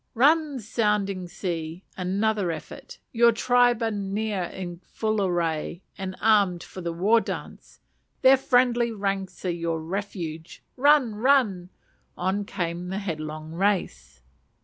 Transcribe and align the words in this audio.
Run, 0.15 0.59
"Sounding 0.59 1.27
Sea;" 1.27 1.83
another 1.95 2.51
effort! 2.51 2.97
your 3.11 3.31
tribe 3.31 3.83
are 3.83 3.91
near 3.91 4.45
in 4.45 4.77
full 4.79 5.21
array, 5.21 5.83
and 5.95 6.15
armed 6.19 6.63
for 6.63 6.81
the 6.81 6.91
war 6.91 7.21
dance; 7.21 7.81
their 8.23 8.35
friendly 8.37 8.91
ranks 8.91 9.45
are 9.45 9.51
your 9.51 9.79
refuge: 9.79 10.63
run! 10.75 11.13
run! 11.13 11.69
On 12.17 12.45
came 12.45 12.87
the 12.87 12.97
headlong 12.97 13.51
race. 13.53 14.21